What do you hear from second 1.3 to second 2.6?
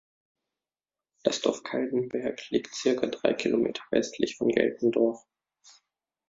Dorf Kaltenberg